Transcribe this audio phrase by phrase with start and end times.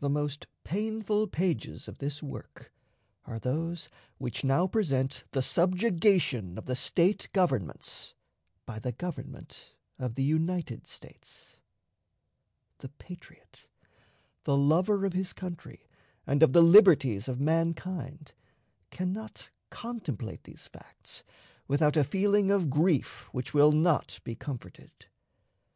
[0.00, 2.72] The most painful pages of this work
[3.24, 8.16] are those which now present the subjugation of the State governments
[8.66, 11.60] by the Government of the United States.
[12.78, 13.68] The patriot,
[14.42, 15.86] the lover of his country
[16.26, 18.32] and of the liberties of mankind,
[18.90, 21.22] can not contemplate these facts
[21.68, 24.90] without a feeling of grief which will not be comforted.